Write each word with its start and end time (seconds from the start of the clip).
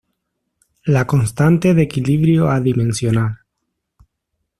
La 0.85 1.05
constante 1.05 1.75
de 1.75 1.83
equilibrio 1.83 2.49
adimensional. 2.49 3.37